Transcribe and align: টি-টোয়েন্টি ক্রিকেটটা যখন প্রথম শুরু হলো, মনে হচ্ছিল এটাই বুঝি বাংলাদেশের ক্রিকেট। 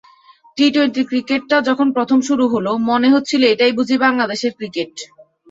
টি-টোয়েন্টি 0.57 1.01
ক্রিকেটটা 1.09 1.57
যখন 1.69 1.87
প্রথম 1.97 2.19
শুরু 2.27 2.45
হলো, 2.53 2.71
মনে 2.89 3.07
হচ্ছিল 3.13 3.41
এটাই 3.53 3.71
বুঝি 3.77 3.95
বাংলাদেশের 4.05 4.51
ক্রিকেট। 4.57 4.93